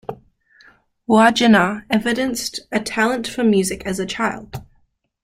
[1.07, 4.59] Wagenaar evidenced a talent for music as a child.